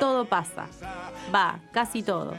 todo 0.00 0.24
pasa. 0.24 0.66
Va, 1.34 1.60
casi 1.72 2.02
todo. 2.02 2.34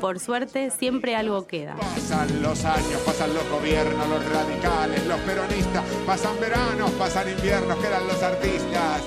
Por 0.00 0.18
suerte, 0.18 0.70
siempre 0.70 1.14
algo 1.14 1.46
queda. 1.46 1.76
Pasan 1.76 2.42
los 2.42 2.64
años, 2.64 3.00
pasan 3.06 3.32
los 3.34 3.48
gobiernos, 3.48 4.08
los 4.08 4.24
radicales, 4.32 5.06
los 5.06 5.20
peronistas, 5.20 5.84
pasan 6.04 6.32
veranos, 6.40 6.90
pasan 6.92 7.30
inviernos, 7.30 7.76
quedan 7.78 8.06
los 8.08 8.22
artistas. 8.22 9.02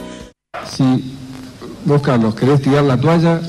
Si 0.67 1.17
vos, 1.83 2.01
Carlos, 2.01 2.33
querés 2.35 2.61
tirar 2.61 2.83
la 2.85 2.97
toalla 2.97 3.41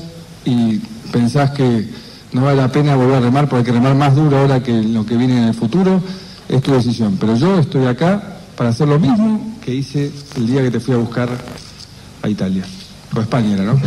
y 0.43 0.79
pensás 1.11 1.51
que 1.51 1.87
no 2.33 2.43
vale 2.43 2.57
la 2.57 2.67
pena 2.69 2.95
volver 2.95 3.15
a 3.15 3.19
remar 3.21 3.47
porque 3.47 3.59
hay 3.59 3.65
que 3.65 3.71
remar 3.71 3.95
más 3.95 4.15
duro 4.15 4.37
ahora 4.37 4.61
que 4.61 4.83
lo 4.83 5.05
que 5.05 5.15
viene 5.15 5.37
en 5.37 5.47
el 5.47 5.53
futuro, 5.53 6.01
es 6.49 6.61
tu 6.61 6.73
decisión. 6.73 7.17
Pero 7.17 7.35
yo 7.37 7.59
estoy 7.59 7.85
acá 7.85 8.39
para 8.57 8.71
hacer 8.71 8.87
lo 8.87 8.99
mismo 8.99 9.55
que 9.63 9.73
hice 9.73 10.11
el 10.35 10.47
día 10.47 10.61
que 10.63 10.71
te 10.71 10.79
fui 10.79 10.93
a 10.93 10.97
buscar 10.97 11.29
a 12.21 12.29
Italia. 12.29 12.65
O 13.15 13.21
España 13.21 13.53
era, 13.53 13.63
¿no? 13.63 13.81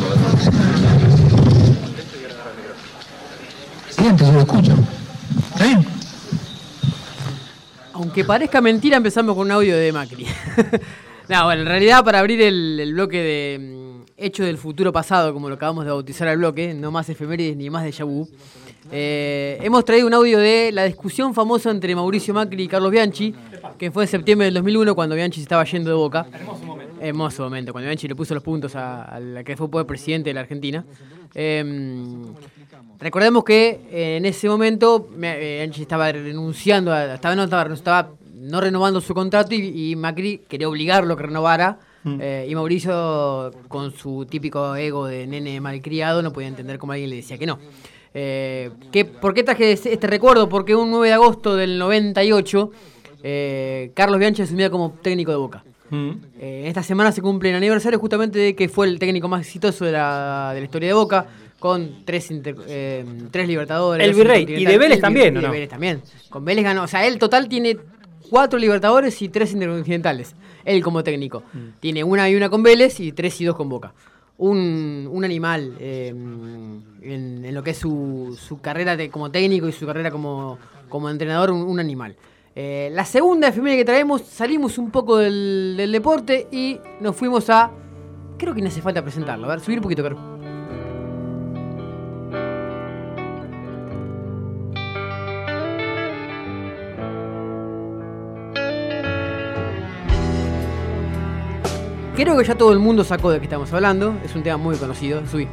Bien, 3.99 4.17
te 4.17 4.33
lo 4.33 4.41
escucho. 4.41 4.75
¿Está 5.53 5.65
bien? 5.67 5.87
Aunque 7.93 8.25
parezca 8.25 8.61
mentira, 8.61 8.97
empezamos 8.97 9.35
con 9.37 9.47
un 9.47 9.53
audio 9.53 9.77
de 9.77 9.93
Macri. 9.93 10.27
no, 11.29 11.45
bueno, 11.45 11.63
en 11.63 11.69
realidad 11.69 12.03
para 12.05 12.19
abrir 12.19 12.41
el, 12.41 12.81
el 12.81 12.95
bloque 12.95 13.19
de 13.19 13.59
mm, 13.59 13.91
Hecho 14.17 14.45
del 14.45 14.59
Futuro 14.59 14.93
Pasado, 14.93 15.33
como 15.35 15.49
lo 15.49 15.57
acabamos 15.57 15.85
de 15.85 15.91
bautizar 15.91 16.29
al 16.29 16.39
bloque, 16.39 16.75
no 16.75 16.91
más 16.91 17.09
efemérides 17.09 17.57
ni 17.57 17.69
más 17.71 17.85
de 17.85 17.93
eh, 18.93 19.59
hemos 19.63 19.85
traído 19.85 20.07
un 20.07 20.15
audio 20.15 20.39
de 20.39 20.73
la 20.73 20.85
discusión 20.85 21.33
famosa 21.33 21.71
entre 21.71 21.95
Mauricio 21.95 22.35
Macri 22.35 22.65
y 22.65 22.69
Carlos 22.69 22.91
Bianchi, 22.91 23.35
que 23.79 23.91
fue 23.91 24.05
en 24.05 24.09
septiembre 24.09 24.47
del 24.47 24.55
2001 24.55 24.95
cuando 24.95 25.15
Bianchi 25.15 25.37
se 25.37 25.43
estaba 25.43 25.65
yendo 25.65 25.91
de 25.91 25.97
Boca. 25.97 26.27
Hermoso 26.33 26.65
momento. 26.65 26.90
Hermoso 27.01 27.43
momento, 27.43 27.73
cuando 27.73 27.89
Bianchi 27.89 28.09
le 28.09 28.15
puso 28.15 28.35
los 28.35 28.43
puntos 28.43 28.77
a, 28.77 29.05
a 29.05 29.21
la 29.21 29.43
que 29.43 29.57
fue 29.57 29.87
presidente 29.87 30.31
de 30.31 30.35
la 30.35 30.41
Argentina. 30.41 30.85
Eh, 31.35 31.65
recordemos 32.99 33.45
que 33.45 33.81
eh, 33.91 34.17
en 34.17 34.27
ese 34.27 34.49
momento 34.49 35.09
eh, 35.23 35.57
Bianchi 35.59 35.83
estaba 35.83 36.13
renunciando, 36.13 36.93
a, 36.93 37.15
estaba, 37.15 37.35
no, 37.35 37.45
estaba, 37.45 37.73
estaba 37.73 38.11
no 38.35 38.61
renovando 38.61 39.01
su 39.01 39.15
contrato 39.15 39.55
y, 39.55 39.93
y 39.93 39.97
Macri 39.97 40.43
quería 40.49 40.69
obligarlo 40.69 41.15
a 41.15 41.17
que 41.17 41.23
renovara. 41.25 41.79
Mm. 42.03 42.19
Eh, 42.21 42.47
y 42.49 42.55
Mauricio, 42.55 43.53
con 43.69 43.93
su 43.93 44.27
típico 44.29 44.75
ego 44.75 45.07
de 45.07 45.27
nene 45.27 45.61
malcriado, 45.61 46.23
no 46.23 46.33
podía 46.33 46.49
entender 46.49 46.79
cómo 46.79 46.93
alguien 46.93 47.11
le 47.11 47.17
decía 47.17 47.37
que 47.37 47.47
no. 47.47 47.59
Eh, 48.15 48.71
¿qué, 48.91 49.05
¿Por 49.05 49.35
qué 49.35 49.43
traje 49.43 49.73
este 49.73 50.07
recuerdo? 50.07 50.49
Porque 50.49 50.75
un 50.75 50.91
9 50.91 51.09
de 51.09 51.15
agosto 51.15 51.57
del 51.57 51.79
98, 51.79 52.71
eh, 53.23 53.93
Carlos 53.95 54.19
Bianchi 54.19 54.43
asumía 54.43 54.71
como 54.71 54.93
técnico 55.03 55.31
de 55.31 55.37
Boca. 55.37 55.65
Mm. 55.91 56.11
Eh, 56.39 56.65
esta 56.67 56.83
semana 56.83 57.13
se 57.13 57.21
cumple 57.21 57.51
el 57.51 57.57
aniversario 57.57 57.99
justamente 57.99 58.39
de 58.39 58.55
que 58.55 58.69
fue 58.69 58.87
el 58.87 58.99
técnico 58.99 59.29
más 59.29 59.43
exitoso 59.43 59.85
de 59.85 59.93
la, 59.93 60.53
de 60.55 60.61
la 60.61 60.65
historia 60.65 60.89
de 60.89 60.95
Boca, 60.95 61.27
con 61.59 62.05
tres, 62.05 62.31
inter, 62.31 62.57
eh, 62.67 63.05
tres 63.31 63.47
libertadores. 63.47 64.07
El 64.07 64.15
Virrey, 64.15 64.47
y 64.49 64.65
de 64.65 64.79
Vélez 64.79 65.01
también, 65.01 65.37
y 65.37 65.41
¿no? 65.41 65.43
de 65.43 65.49
Vélez 65.51 65.69
también. 65.69 66.03
Con 66.31 66.45
Vélez 66.45 66.65
ganó, 66.65 66.85
o 66.85 66.89
sea, 66.89 67.07
él 67.07 67.19
total 67.19 67.49
tiene 67.49 67.77
cuatro 68.31 68.59
libertadores 68.59 69.21
y 69.21 69.29
tres 69.29 69.53
intercontinentales. 69.53 70.35
Él 70.65 70.83
como 70.83 71.03
técnico. 71.03 71.43
Mm. 71.53 71.81
Tiene 71.81 72.05
una 72.05 72.29
y 72.31 72.37
una 72.37 72.49
con 72.49 72.63
Vélez 72.63 73.01
y 73.01 73.13
tres 73.13 73.41
y 73.41 73.45
dos 73.45 73.57
con 73.57 73.69
Boca. 73.69 73.93
Un, 74.39 75.07
un 75.11 75.23
animal 75.23 75.75
eh, 75.81 76.09
en, 76.09 77.45
en, 77.45 77.55
lo 77.55 77.63
que 77.63 77.73
es 77.73 77.77
su, 77.77 78.39
su 78.41 78.59
carrera 78.61 78.97
de, 78.97 79.11
como 79.11 79.31
técnico 79.31 79.69
y 79.69 79.73
su 79.73 79.85
carrera 79.85 80.11
como, 80.11 80.59
como 80.89 81.11
entrenador, 81.11 81.51
un, 81.51 81.61
un 81.63 81.79
animal. 81.79 82.17
Eh, 82.63 82.91
la 82.93 83.07
segunda 83.07 83.49
efeméride 83.49 83.79
que 83.79 83.85
traemos, 83.87 84.21
salimos 84.21 84.77
un 84.77 84.91
poco 84.91 85.17
del, 85.17 85.89
deporte 85.91 86.47
y 86.53 86.79
nos 87.01 87.17
fuimos 87.17 87.49
a. 87.49 87.71
Creo 88.37 88.55
que 88.55 88.61
no 88.61 88.69
hace 88.69 88.83
falta 88.83 89.01
presentarlo. 89.01 89.47
A 89.47 89.49
ver, 89.49 89.61
subir 89.61 89.79
un 89.79 89.83
poquito, 89.83 90.03
Caro. 90.03 90.19
Creo 102.15 102.37
que 102.37 102.45
ya 102.45 102.55
todo 102.57 102.75
el 102.75 102.79
mundo 102.79 103.05
sacó 103.05 103.31
de 103.31 103.39
qué 103.39 103.45
estamos 103.45 103.73
hablando. 103.73 104.15
Es 104.23 104.35
un 104.37 104.43
tema 104.43 104.59
muy 104.59 104.77
conocido. 104.77 105.27
Subí. 105.27 105.49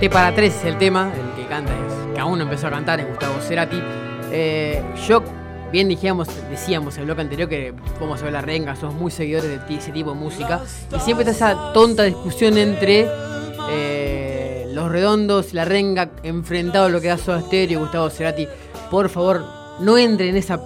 T 0.00 0.08
para 0.08 0.32
tres 0.32 0.54
es 0.54 0.64
el 0.64 0.78
tema, 0.78 1.12
el 1.12 1.34
que 1.34 1.48
canta 1.48 1.72
es, 1.72 2.14
que 2.14 2.20
aún 2.20 2.38
no 2.38 2.44
empezó 2.44 2.68
a 2.68 2.70
cantar, 2.70 3.00
es 3.00 3.08
Gustavo 3.08 3.40
Cerati. 3.40 3.82
Eh, 4.30 4.80
yo, 5.08 5.24
bien 5.72 5.88
dijimos, 5.88 6.28
decíamos 6.48 6.94
en 6.94 7.00
el 7.00 7.06
bloque 7.06 7.22
anterior 7.22 7.48
que 7.48 7.74
a 8.00 8.22
ver 8.22 8.32
la 8.32 8.40
renga, 8.40 8.76
somos 8.76 8.94
muy 8.94 9.10
seguidores 9.10 9.50
de 9.50 9.74
ese 9.74 9.90
tipo 9.90 10.10
de 10.10 10.16
música. 10.16 10.60
Y 10.96 11.00
siempre 11.00 11.28
está 11.28 11.50
esa 11.50 11.72
tonta 11.72 12.04
discusión 12.04 12.56
entre 12.58 13.08
eh, 13.70 14.68
los 14.72 14.88
redondos 14.88 15.52
la 15.52 15.64
renga 15.64 16.10
enfrentado 16.22 16.86
a 16.86 16.88
lo 16.90 17.00
que 17.00 17.08
da 17.08 17.18
Soda 17.18 17.40
Stereo 17.40 17.80
y 17.80 17.82
Gustavo 17.82 18.08
Cerati. 18.08 18.46
Por 18.92 19.08
favor, 19.08 19.44
no 19.80 19.98
entre 19.98 20.28
en 20.28 20.36
esa 20.36 20.60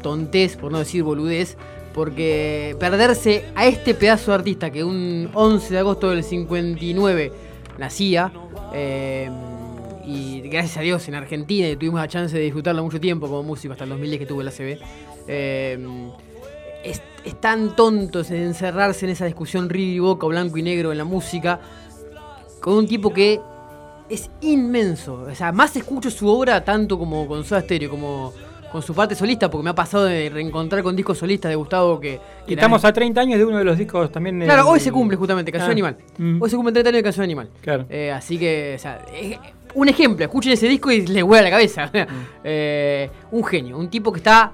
tontez, 0.00 0.56
por 0.56 0.70
no 0.70 0.78
decir 0.78 1.02
boludez, 1.02 1.56
porque 1.92 2.76
perderse 2.78 3.46
a 3.56 3.66
este 3.66 3.94
pedazo 3.94 4.30
de 4.30 4.36
artista 4.36 4.70
que 4.70 4.84
un 4.84 5.28
11 5.34 5.74
de 5.74 5.80
agosto 5.80 6.10
del 6.10 6.22
59 6.22 7.55
nacía, 7.78 8.32
eh, 8.72 9.30
y 10.06 10.40
gracias 10.42 10.76
a 10.76 10.80
Dios 10.80 11.06
en 11.08 11.14
Argentina 11.14 11.68
y 11.68 11.76
tuvimos 11.76 12.00
la 12.00 12.08
chance 12.08 12.36
de 12.36 12.44
disfrutarlo 12.44 12.82
mucho 12.82 13.00
tiempo 13.00 13.26
como 13.26 13.42
músico 13.42 13.72
hasta 13.72 13.84
el 13.84 13.90
2010 13.90 14.20
que 14.20 14.26
tuve 14.26 14.44
la 14.44 14.50
CB. 14.50 14.78
Eh, 15.26 16.10
es, 16.84 17.02
es, 17.24 17.40
tan 17.40 17.74
tonto 17.74 18.20
encerrarse 18.20 19.06
en 19.06 19.12
esa 19.12 19.24
discusión 19.24 19.68
y 19.74 19.98
boca, 19.98 20.26
blanco 20.28 20.56
y 20.58 20.62
negro 20.62 20.92
en 20.92 20.98
la 20.98 21.04
música, 21.04 21.60
con 22.60 22.74
un 22.74 22.86
tipo 22.86 23.12
que 23.12 23.40
es 24.08 24.30
inmenso. 24.40 25.22
O 25.22 25.34
sea, 25.34 25.50
más 25.50 25.74
escucho 25.76 26.10
su 26.10 26.28
obra 26.28 26.64
tanto 26.64 26.98
como 26.98 27.26
con 27.26 27.44
Soda 27.44 27.62
Stereo, 27.62 27.90
como 27.90 28.32
con 28.70 28.82
su 28.82 28.94
parte 28.94 29.14
solista, 29.14 29.50
porque 29.50 29.64
me 29.64 29.70
ha 29.70 29.74
pasado 29.74 30.04
de 30.04 30.28
reencontrar 30.28 30.82
con 30.82 30.94
discos 30.94 31.18
solistas 31.18 31.50
de 31.50 31.56
Gustavo 31.56 32.00
que... 32.00 32.20
estamos 32.46 32.84
a 32.84 32.92
30 32.92 33.20
años 33.20 33.38
de 33.38 33.44
uno 33.44 33.58
de 33.58 33.64
los 33.64 33.78
discos 33.78 34.10
también... 34.10 34.40
Claro, 34.40 34.62
el, 34.62 34.68
hoy 34.68 34.80
se 34.80 34.92
cumple 34.92 35.16
justamente, 35.16 35.52
Canción 35.52 35.70
ah. 35.70 35.72
Animal. 35.72 35.96
Mm. 36.18 36.42
Hoy 36.42 36.50
se 36.50 36.56
cumple 36.56 36.72
30 36.72 36.88
años 36.88 36.98
de 36.98 37.02
Canción 37.02 37.24
Animal. 37.24 37.50
Claro. 37.60 37.86
Eh, 37.88 38.10
así 38.10 38.38
que, 38.38 38.74
o 38.76 38.78
sea, 38.78 39.04
eh, 39.12 39.38
un 39.74 39.88
ejemplo, 39.88 40.24
escuchen 40.24 40.52
ese 40.52 40.68
disco 40.68 40.90
y 40.90 41.06
les 41.06 41.22
vuela 41.22 41.44
la 41.44 41.50
cabeza. 41.50 41.86
Mm. 41.86 42.06
eh, 42.44 43.10
un 43.30 43.44
genio, 43.44 43.78
un 43.78 43.88
tipo 43.88 44.12
que 44.12 44.18
está 44.18 44.52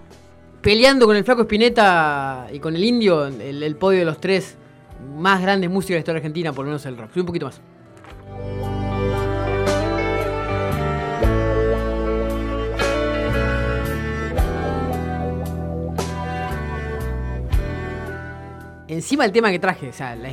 peleando 0.61 1.07
con 1.07 1.17
el 1.17 1.25
Flaco 1.25 1.43
Espineta 1.43 2.47
y 2.53 2.59
con 2.59 2.77
el 2.77 2.85
Indio, 2.85 3.27
el, 3.27 3.63
el 3.63 3.77
podio 3.77 4.01
de 4.01 4.05
los 4.05 4.21
tres 4.21 4.57
más 5.17 5.43
grandes 5.43 5.71
músicos 5.71 5.91
de 5.91 5.95
la 5.95 6.01
historia 6.01 6.19
argentina, 6.19 6.53
por 6.53 6.65
lo 6.65 6.71
menos 6.71 6.87
el 6.87 6.97
rock. 6.97 7.13
Soy 7.13 7.21
un 7.21 7.27
poquito 7.27 7.47
más. 7.47 7.61
Encima 19.03 19.25
el 19.25 19.33
tema 19.33 19.51
que 19.51 19.59
traje, 19.59 19.89
o 19.89 19.93
sea, 19.93 20.15
la, 20.15 20.31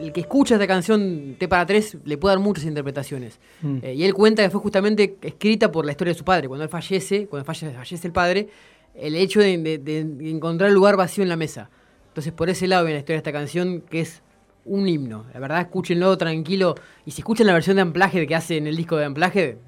el 0.00 0.12
que 0.12 0.20
escucha 0.20 0.56
esta 0.56 0.66
canción 0.66 1.36
T 1.38 1.46
para 1.46 1.64
tres 1.64 1.96
le 2.04 2.18
puede 2.18 2.34
dar 2.34 2.42
muchas 2.42 2.64
interpretaciones. 2.64 3.38
Mm. 3.62 3.78
Eh, 3.82 3.94
y 3.94 4.04
él 4.04 4.12
cuenta 4.12 4.42
que 4.42 4.50
fue 4.50 4.60
justamente 4.60 5.16
escrita 5.22 5.70
por 5.70 5.84
la 5.86 5.92
historia 5.92 6.12
de 6.12 6.18
su 6.18 6.24
padre. 6.24 6.48
Cuando 6.48 6.64
él 6.64 6.70
fallece, 6.70 7.26
cuando 7.26 7.44
fallece, 7.44 7.70
fallece 7.70 8.06
el 8.06 8.12
padre, 8.12 8.48
el 8.94 9.14
hecho 9.14 9.40
de, 9.40 9.56
de, 9.58 9.78
de, 9.78 10.30
encontrar 10.30 10.68
el 10.68 10.74
lugar 10.74 10.96
vacío 10.96 11.22
en 11.22 11.28
la 11.28 11.36
mesa. 11.36 11.70
Entonces, 12.08 12.32
por 12.32 12.50
ese 12.50 12.66
lado 12.66 12.84
viene 12.84 12.96
la 12.96 13.00
historia 13.00 13.16
de 13.16 13.28
esta 13.28 13.32
canción, 13.32 13.82
que 13.82 14.00
es 14.00 14.22
un 14.64 14.88
himno. 14.88 15.26
La 15.32 15.38
verdad, 15.38 15.60
escúchenlo 15.60 16.18
tranquilo. 16.18 16.74
Y 17.06 17.12
si 17.12 17.20
escuchan 17.20 17.46
la 17.46 17.52
versión 17.52 17.76
de 17.76 17.82
amplaje 17.82 18.26
que 18.26 18.34
hace 18.34 18.56
en 18.56 18.66
el 18.66 18.76
disco 18.76 18.96
de 18.96 19.04
amplaje, 19.04 19.58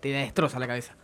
te 0.00 0.08
destroza 0.08 0.58
la 0.58 0.66
cabeza. 0.66 0.94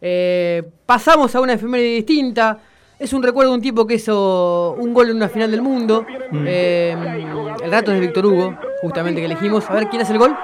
Eh, 0.00 0.62
pasamos 0.86 1.34
a 1.34 1.40
una 1.40 1.52
efeméride 1.54 1.96
distinta. 1.96 2.58
Es 2.98 3.12
un 3.12 3.22
recuerdo 3.22 3.52
de 3.52 3.58
un 3.58 3.62
tipo 3.62 3.86
que 3.86 3.94
hizo 3.94 4.74
un 4.76 4.92
gol 4.92 5.10
en 5.10 5.16
una 5.16 5.28
final 5.28 5.52
del 5.52 5.62
mundo. 5.62 6.04
Mm. 6.32 6.44
Eh, 6.48 7.26
el 7.62 7.70
rato 7.70 7.92
es 7.92 8.00
de 8.00 8.06
Víctor 8.06 8.26
Hugo, 8.26 8.58
justamente 8.82 9.20
que 9.20 9.26
elegimos. 9.26 9.70
A 9.70 9.74
ver, 9.74 9.88
¿quién 9.88 10.02
hace 10.02 10.14
el 10.14 10.18
gol? 10.18 10.36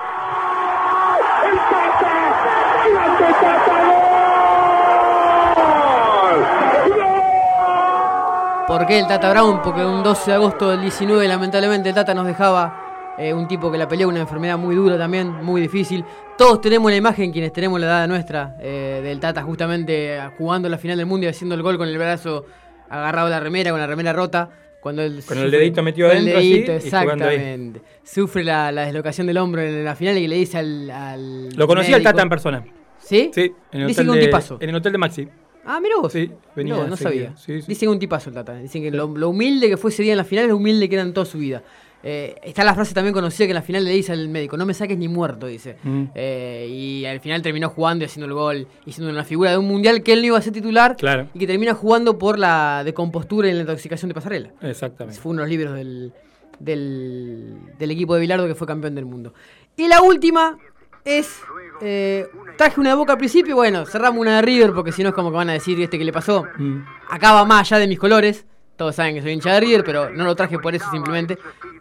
¿Por 8.68 8.86
qué 8.86 9.00
el 9.00 9.08
Tata 9.08 9.30
Brown? 9.30 9.60
Porque 9.60 9.84
un 9.84 10.04
12 10.04 10.30
de 10.30 10.34
agosto 10.36 10.70
del 10.70 10.80
19 10.80 11.26
lamentablemente 11.26 11.88
el 11.88 11.94
Tata 11.96 12.14
nos 12.14 12.26
dejaba 12.26 13.14
eh, 13.18 13.34
un 13.34 13.48
tipo 13.48 13.70
que 13.70 13.78
la 13.78 13.88
peleó, 13.88 14.08
una 14.08 14.20
enfermedad 14.20 14.58
muy 14.58 14.76
dura 14.76 14.96
también, 14.96 15.44
muy 15.44 15.60
difícil. 15.60 16.04
Todos 16.36 16.60
tenemos 16.60 16.90
la 16.90 16.96
imagen, 16.96 17.30
quienes 17.30 17.52
tenemos 17.52 17.78
la 17.80 17.86
edad 17.86 18.08
nuestra, 18.08 18.56
eh, 18.60 19.00
del 19.04 19.20
Tata 19.20 19.42
justamente 19.42 20.18
jugando 20.36 20.68
la 20.68 20.78
final 20.78 20.96
del 20.96 21.06
mundo 21.06 21.26
y 21.26 21.28
haciendo 21.28 21.54
el 21.54 21.62
gol 21.62 21.78
con 21.78 21.88
el 21.88 21.96
brazo 21.96 22.44
agarrado 22.88 23.28
a 23.28 23.30
la 23.30 23.40
remera, 23.40 23.70
con 23.70 23.78
la 23.78 23.86
remera 23.86 24.12
rota, 24.12 24.50
Cuando 24.80 25.02
el, 25.02 25.24
Con 25.24 25.38
el 25.38 25.50
dedito 25.50 25.82
metido 25.82 26.08
con 26.08 26.16
el 26.16 26.24
adentro, 26.24 26.42
dedito, 26.42 26.72
exactamente. 26.72 27.80
Sufre 28.02 28.42
la, 28.44 28.72
la 28.72 28.82
deslocación 28.84 29.26
del 29.28 29.38
hombro 29.38 29.62
en 29.62 29.84
la 29.84 29.94
final 29.94 30.18
y 30.18 30.26
le 30.26 30.36
dice 30.36 30.58
al. 30.58 30.90
al 30.90 31.48
Lo 31.50 31.66
conocí 31.66 31.94
al 31.94 32.02
Tata 32.02 32.22
en 32.22 32.28
persona. 32.28 32.64
¿Sí? 32.98 33.30
Sí, 33.32 33.52
en 33.72 33.82
el, 33.82 33.86
Dicen 33.86 34.06
hotel 34.06 34.06
que 34.06 34.10
un 34.10 34.16
de, 34.18 34.26
tipazo. 34.26 34.58
en 34.60 34.68
el 34.70 34.74
hotel 34.74 34.92
de 34.92 34.98
Maxi. 34.98 35.28
Ah, 35.64 35.78
mira 35.80 35.96
vos. 36.00 36.12
Sí, 36.12 36.30
venía 36.54 36.74
no, 36.74 36.86
no 36.88 36.96
sabía. 36.96 37.34
Sí, 37.36 37.62
sí. 37.62 37.68
Dicen 37.68 37.88
un 37.88 37.98
tipazo 37.98 38.30
el 38.30 38.34
Tata. 38.34 38.56
Dicen 38.56 38.82
que 38.82 38.90
lo, 38.90 39.06
lo 39.06 39.30
humilde 39.30 39.68
que 39.68 39.76
fue 39.76 39.90
ese 39.90 40.02
día 40.02 40.12
en 40.12 40.18
la 40.18 40.24
final 40.24 40.44
es 40.44 40.50
lo 40.50 40.56
humilde 40.56 40.88
que 40.88 40.96
era 40.96 41.04
en 41.04 41.14
toda 41.14 41.24
su 41.26 41.38
vida. 41.38 41.62
Eh, 42.06 42.34
está 42.42 42.64
la 42.64 42.74
frase 42.74 42.92
también 42.92 43.14
conocida 43.14 43.46
que 43.46 43.52
en 43.52 43.54
la 43.56 43.62
final 43.62 43.82
le 43.82 43.90
dice 43.92 44.12
al 44.12 44.28
médico, 44.28 44.58
no 44.58 44.66
me 44.66 44.74
saques 44.74 44.98
ni 44.98 45.08
muerto, 45.08 45.46
dice. 45.46 45.76
Mm. 45.82 46.04
Eh, 46.14 46.66
y 46.70 47.06
al 47.06 47.18
final 47.20 47.40
terminó 47.40 47.70
jugando 47.70 48.04
y 48.04 48.06
haciendo 48.06 48.26
el 48.26 48.34
gol, 48.34 48.68
y 48.84 48.92
siendo 48.92 49.10
una 49.10 49.24
figura 49.24 49.52
de 49.52 49.56
un 49.56 49.66
mundial 49.66 50.02
que 50.02 50.12
él 50.12 50.20
no 50.20 50.26
iba 50.26 50.38
a 50.38 50.42
ser 50.42 50.52
titular 50.52 50.96
Claro. 50.96 51.28
y 51.32 51.38
que 51.38 51.46
termina 51.46 51.72
jugando 51.74 52.18
por 52.18 52.38
la 52.38 52.82
decompostura 52.84 53.48
y 53.48 53.54
la 53.54 53.60
intoxicación 53.62 54.10
de 54.10 54.14
pasarela. 54.14 54.50
Exactamente. 54.60 55.18
Fue 55.18 55.30
uno 55.32 55.40
de 55.42 55.48
los 55.48 55.50
libros 55.56 55.74
del, 55.74 56.12
del, 56.58 57.56
del 57.78 57.90
equipo 57.90 58.14
de 58.14 58.20
Bilardo 58.20 58.46
que 58.46 58.54
fue 58.54 58.66
campeón 58.66 58.94
del 58.94 59.04
mundo. 59.06 59.32
Y 59.76 59.88
la 59.88 60.02
última 60.02 60.58
es. 61.04 61.38
eh, 61.80 62.26
traje 62.56 62.80
una 62.80 62.90
de 62.90 62.96
boca 62.96 63.12
al 63.12 63.18
principio, 63.18 63.56
bueno, 63.56 63.84
cerramos 63.86 64.20
una 64.20 64.36
de 64.36 64.42
River 64.42 64.72
porque 64.72 64.92
si 64.92 65.02
no 65.02 65.08
es 65.10 65.14
como 65.14 65.30
que 65.30 65.36
van 65.36 65.50
a 65.50 65.54
decir 65.54 65.80
este 65.80 65.98
que 65.98 66.04
le 66.04 66.12
pasó. 66.12 66.44
Mm. 66.58 66.78
Acaba 67.10 67.44
más 67.44 67.60
allá 67.72 67.80
de 67.80 67.88
mis 67.88 67.98
colores. 67.98 68.44
Todos 68.76 68.96
saben 68.96 69.14
que 69.14 69.22
soy 69.22 69.32
hincha 69.32 69.52
de 69.54 69.60
River, 69.60 69.84
pero 69.84 70.10
no 70.10 70.24
lo 70.24 70.34
traje 70.34 70.58
por 70.58 70.74
eso 70.74 70.90
simplemente. 70.90 71.38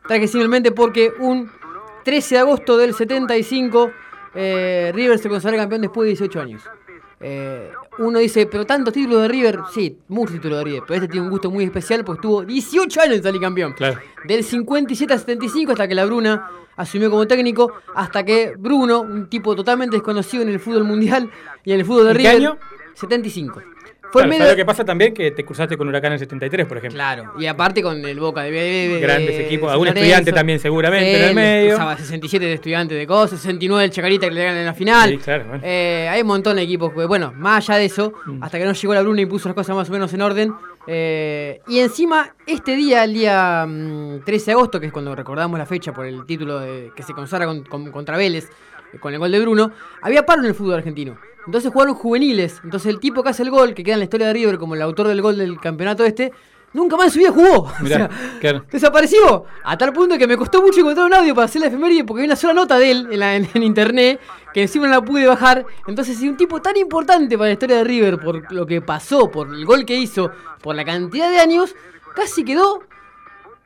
Traje 0.07 0.27
simplemente 0.27 0.71
porque 0.71 1.11
un 1.19 1.49
13 2.03 2.35
de 2.35 2.41
agosto 2.41 2.77
del 2.77 2.93
75 2.93 3.91
eh, 4.35 4.91
River 4.93 5.19
se 5.19 5.29
consagra 5.29 5.57
campeón 5.57 5.81
después 5.81 6.05
de 6.05 6.09
18 6.09 6.41
años. 6.41 6.63
Eh, 7.19 7.71
uno 7.99 8.19
dice, 8.19 8.47
pero 8.47 8.65
tantos 8.65 8.93
títulos 8.93 9.21
de 9.21 9.27
River, 9.29 9.59
sí, 9.73 9.97
muchos 10.09 10.35
títulos 10.35 10.57
de 10.57 10.63
River, 10.65 10.83
pero 10.85 10.95
este 10.95 11.07
tiene 11.07 11.25
un 11.25 11.31
gusto 11.31 11.49
muy 11.49 11.63
especial 11.63 12.03
porque 12.03 12.19
estuvo 12.19 12.43
18 12.43 13.01
años 13.01 13.17
en 13.17 13.23
salir 13.23 13.39
campeón. 13.39 13.73
Claro. 13.73 13.99
Del 14.25 14.43
57 14.43 15.13
al 15.13 15.19
75 15.19 15.71
hasta 15.71 15.87
que 15.87 15.95
la 15.95 16.05
Bruna 16.05 16.49
asumió 16.75 17.09
como 17.09 17.25
técnico, 17.25 17.71
hasta 17.95 18.25
que 18.25 18.55
Bruno, 18.57 19.01
un 19.01 19.29
tipo 19.29 19.55
totalmente 19.55 19.95
desconocido 19.95 20.43
en 20.43 20.49
el 20.49 20.59
fútbol 20.59 20.83
mundial 20.83 21.29
y 21.63 21.71
en 21.71 21.79
el 21.79 21.85
fútbol 21.85 22.05
de 22.05 22.11
¿En 22.11 22.17
qué 22.17 22.23
River, 22.23 22.35
año? 22.35 22.57
75. 22.95 23.61
Fue 24.13 24.21
Claro, 24.21 24.31
en 24.33 24.37
¿sabes 24.37 24.39
medio 24.39 24.51
lo 24.53 24.55
que 24.57 24.65
pasa 24.65 24.85
también? 24.85 25.13
Que 25.13 25.31
te 25.31 25.43
cruzaste 25.43 25.75
con 25.75 25.87
Huracán 25.87 26.09
en 26.11 26.13
el 26.13 26.19
73, 26.19 26.67
por 26.67 26.77
ejemplo. 26.77 26.95
Claro, 26.95 27.33
y 27.39 27.47
aparte 27.47 27.81
con 27.81 28.05
el 28.05 28.19
Boca 28.19 28.43
de, 28.43 28.51
de- 28.51 28.87
de- 28.89 28.99
Grandes 28.99 29.35
de 29.37 29.45
equipos, 29.47 29.71
algún 29.71 29.87
Lorenzo. 29.87 30.05
estudiante 30.05 30.31
también 30.31 30.59
seguramente 30.59 31.17
en 31.17 31.29
el 31.29 31.35
medio. 31.35 31.73
Usaba 31.73 31.97
67 31.97 32.45
de 32.45 32.53
estudiante 32.53 32.93
de 32.93 33.07
cosas, 33.07 33.39
69 33.41 33.85
el 33.85 33.89
Chacarita 33.91 34.27
que 34.27 34.33
le 34.35 34.43
ganan 34.43 34.59
en 34.59 34.65
la 34.67 34.73
final. 34.75 35.09
Sí, 35.09 35.17
claro, 35.17 35.45
bueno. 35.47 35.63
Eh, 35.65 36.07
hay 36.11 36.21
un 36.21 36.27
montón 36.27 36.55
de 36.57 36.61
equipos, 36.61 36.93
que, 36.93 37.05
bueno, 37.05 37.33
más 37.35 37.67
allá 37.67 37.79
de 37.79 37.85
eso, 37.85 38.13
Mm. 38.27 38.43
hasta 38.43 38.59
que 38.59 38.65
no 38.65 38.73
llegó 38.73 38.93
la 38.93 39.01
Bruna 39.01 39.21
y 39.21 39.25
puso 39.25 39.49
las 39.49 39.55
cosas 39.55 39.75
más 39.75 39.89
o 39.89 39.91
menos 39.91 40.13
en 40.13 40.21
orden. 40.21 40.53
eh, 40.85 41.61
y 41.67 41.79
encima, 41.79 42.35
este 42.45 42.75
día, 42.75 43.05
el 43.05 43.13
día 43.13 43.65
mm, 43.67 44.19
13 44.25 44.47
de 44.47 44.51
agosto, 44.51 44.79
que 44.79 44.87
es 44.87 44.91
cuando 44.91 45.15
recordamos 45.15 45.57
la 45.57 45.65
fecha 45.65 45.93
por 45.93 46.05
el 46.05 46.25
título 46.25 46.59
de, 46.59 46.91
que 46.95 47.03
se 47.03 47.13
consagra 47.13 47.45
con- 47.47 47.63
con- 47.63 47.89
contra 47.91 48.17
Vélez, 48.17 48.49
eh, 48.93 48.99
con 48.99 49.13
el 49.13 49.17
gol 49.19 49.31
de 49.31 49.39
Bruno, 49.39 49.71
había 50.01 50.25
paro 50.25 50.41
en 50.41 50.47
el 50.49 50.53
fútbol 50.53 50.75
argentino. 50.75 51.17
Entonces 51.45 51.71
jugaron 51.71 51.95
juveniles. 51.95 52.59
Entonces 52.63 52.89
el 52.89 52.99
tipo 52.99 53.23
que 53.23 53.29
hace 53.29 53.43
el 53.43 53.49
gol, 53.51 53.73
que 53.73 53.83
queda 53.83 53.95
en 53.95 53.99
la 53.99 54.05
historia 54.05 54.27
de 54.27 54.33
River 54.33 54.57
como 54.57 54.75
el 54.75 54.81
autor 54.81 55.07
del 55.07 55.21
gol 55.21 55.37
del 55.37 55.59
campeonato 55.59 56.03
este, 56.05 56.31
nunca 56.73 56.95
más 56.97 57.07
en 57.07 57.11
su 57.11 57.19
vida 57.19 57.31
jugó. 57.31 57.67
O 57.83 57.85
sea, 57.87 58.09
claro. 58.39 58.65
Desapareció. 58.71 59.45
A 59.63 59.77
tal 59.77 59.93
punto 59.93 60.17
que 60.17 60.25
me 60.27 60.37
costó 60.37 60.61
mucho 60.61 60.79
encontrar 60.79 61.05
un 61.07 61.13
audio 61.13 61.35
para 61.35 61.45
hacer 61.45 61.61
la 61.61 61.67
efeméride 61.67 62.03
porque 62.05 62.21
hay 62.21 62.27
una 62.27 62.35
sola 62.35 62.53
nota 62.53 62.77
de 62.79 62.91
él 62.91 63.07
en, 63.11 63.19
la- 63.19 63.35
en- 63.35 63.47
en 63.53 63.63
internet 63.63 64.19
que 64.53 64.61
encima 64.61 64.85
no 64.87 64.93
la 64.93 65.01
pude 65.01 65.25
bajar. 65.25 65.65
Entonces, 65.87 66.17
si 66.17 66.29
un 66.29 66.37
tipo 66.37 66.61
tan 66.61 66.77
importante 66.77 67.37
para 67.37 67.47
la 67.49 67.53
historia 67.53 67.77
de 67.77 67.83
River, 67.83 68.19
por 68.19 68.51
lo 68.53 68.65
que 68.67 68.81
pasó, 68.81 69.29
por 69.31 69.47
el 69.53 69.65
gol 69.65 69.83
que 69.85 69.95
hizo, 69.95 70.31
por 70.61 70.75
la 70.75 70.85
cantidad 70.85 71.29
de 71.29 71.39
años, 71.39 71.75
casi 72.15 72.45
quedó 72.45 72.83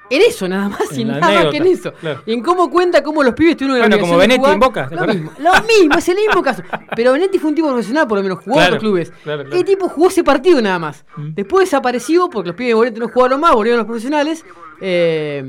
en 0.10 0.22
eso 0.22 0.48
nada 0.48 0.70
más 0.70 0.98
y 0.98 1.02
En 1.02 1.08
la 1.10 1.20
nada 1.20 1.44
más 1.44 1.52
que 1.52 1.58
en 1.58 1.68
eso. 1.68 1.94
claro. 1.94 2.22
Y 2.26 2.34
en 2.34 2.42
cómo 2.42 2.70
cuenta 2.70 3.04
cómo 3.04 3.24
los 3.24 3.34
pibes 3.34 3.58
tuvieron 3.58 3.80
la 3.80 3.88
Bueno, 3.88 4.00
como 4.02 4.18
Benetti 4.18 4.36
en 4.36 4.42
jugar. 4.42 4.60
Boca, 4.60 4.90
¿te 4.90 4.96
Lo 4.96 5.06
mismo, 5.08 5.32
lo 5.40 5.52
mismo, 5.64 5.98
es 5.98 6.10
el 6.10 6.16
mismo 6.16 6.42
caso. 6.42 6.64
Pero 6.96 7.12
Benetti 7.14 7.40
fue 7.40 7.50
un 7.50 7.56
tipo 7.56 7.68
profesional, 7.68 8.08
por 8.08 8.18
lo 8.18 8.24
menos 8.24 8.40
jugó 8.40 8.52
en 8.52 8.60
Claro, 8.60 8.76
otros 8.76 8.82
clubes. 8.84 9.14
claro. 9.24 9.42
El 9.44 9.64
tipo 9.66 9.90
jugó 9.90 10.08
ese 10.08 10.24
partido 10.24 10.62
nada 10.62 10.80
más. 10.80 11.06
Mm. 11.18 11.30
Después 11.36 11.66
desapareció 11.70 12.30
porque 12.30 12.48
los 12.48 12.56
pibes 12.56 12.70
de 12.72 12.74
Boleto 12.76 13.00
no 13.00 13.10
jugaron 13.10 13.40
más, 13.42 13.54
volvieron 13.54 13.78
los 13.80 13.86
profesionales. 13.88 14.46
eh, 14.80 15.44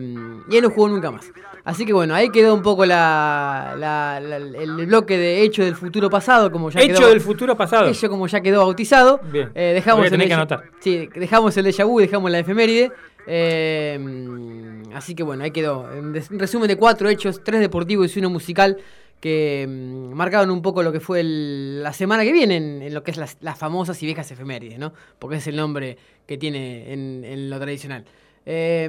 y 0.48 0.56
él 0.56 0.62
no 0.62 0.70
jugó 0.70 0.88
nunca 0.88 1.10
más. 1.10 1.30
Así 1.64 1.84
que 1.84 1.92
bueno, 1.92 2.14
ahí 2.14 2.30
quedó 2.30 2.54
un 2.54 2.62
poco 2.62 2.86
la, 2.86 3.74
la- 3.78 4.18
la- 4.20 4.36
el 4.38 4.86
bloque 4.86 5.18
de 5.18 5.42
hecho 5.42 5.62
del 5.62 5.74
futuro 5.76 6.08
pasado, 6.08 6.50
como 6.50 6.70
ya 6.70 6.80
Hecho 6.80 6.94
quedó, 7.00 7.08
del 7.10 7.20
futuro 7.20 7.54
pasado. 7.56 7.88
Hecho 7.88 8.08
como 8.08 8.26
ya 8.26 8.40
quedó 8.40 8.60
bautizado. 8.60 9.20
Bien. 9.30 9.50
Eh, 9.54 9.72
dejamos 9.74 10.10
a 10.10 10.14
el 10.14 10.26
que 10.26 10.32
anotar. 10.32 10.62
Sí, 10.80 11.10
dejamos 11.14 11.54
el 11.58 11.70
de 11.70 11.84
vu, 11.84 12.00
dejamos 12.00 12.30
la 12.30 12.38
efeméride. 12.38 12.90
Eh, 13.30 14.82
así 14.94 15.14
que 15.14 15.22
bueno, 15.22 15.44
ahí 15.44 15.50
quedó. 15.50 15.82
Un 15.82 16.14
resumen 16.38 16.66
de 16.68 16.76
cuatro 16.76 17.08
hechos, 17.08 17.42
tres 17.44 17.60
deportivos 17.60 18.16
y 18.16 18.18
uno 18.20 18.30
musical 18.30 18.78
que 19.20 19.66
mm, 19.68 20.14
marcaron 20.14 20.50
un 20.50 20.62
poco 20.62 20.82
lo 20.82 20.92
que 20.92 21.00
fue 21.00 21.20
el- 21.20 21.82
la 21.82 21.92
semana 21.92 22.22
que 22.24 22.32
viene 22.32 22.56
en, 22.56 22.82
en 22.82 22.94
lo 22.94 23.02
que 23.02 23.10
es 23.10 23.16
las, 23.16 23.36
las 23.40 23.58
famosas 23.58 24.00
y 24.02 24.06
viejas 24.06 24.30
efemérides, 24.30 24.78
¿no? 24.78 24.92
Porque 25.18 25.36
es 25.36 25.46
el 25.46 25.56
nombre 25.56 25.98
que 26.26 26.38
tiene 26.38 26.92
en, 26.92 27.24
en 27.24 27.50
lo 27.50 27.58
tradicional. 27.58 28.04
Eh, 28.46 28.88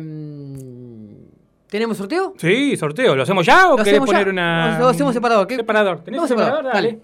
¿Tenemos 1.68 1.98
sorteo? 1.98 2.34
Sí, 2.38 2.76
sorteo. 2.78 3.16
¿Lo 3.16 3.24
hacemos 3.24 3.46
ya 3.46 3.72
o 3.72 3.76
querés 3.76 3.94
hacemos 3.94 4.08
poner 4.10 4.26
ya. 4.26 4.32
una. 4.32 4.74
Lo- 4.74 4.86
lo 4.86 4.88
hacemos 4.90 5.14
separador. 5.14 5.48
¿Qué? 5.48 5.56
Separador. 5.58 6.00
¿Tenés 6.04 6.28
separador? 6.28 6.64
separador, 6.64 6.74
Dale. 6.74 7.00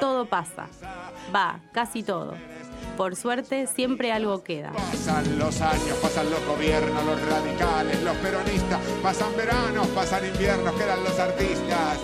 Todo 0.00 0.26
pasa. 0.26 0.66
Va, 1.34 1.60
casi 1.72 2.02
todo. 2.02 2.34
Por 2.98 3.14
suerte, 3.14 3.68
siempre 3.68 4.10
algo 4.10 4.42
queda. 4.42 4.72
Pasan 4.72 5.38
los 5.38 5.60
años, 5.60 5.96
pasan 6.02 6.28
los 6.30 6.44
gobiernos, 6.44 7.04
los 7.04 7.22
radicales, 7.28 8.02
los 8.02 8.16
peronistas, 8.16 8.80
pasan 9.00 9.36
veranos, 9.36 9.86
pasan 9.94 10.26
inviernos, 10.26 10.74
quedan 10.74 11.04
los 11.04 11.16
artistas. 11.16 11.98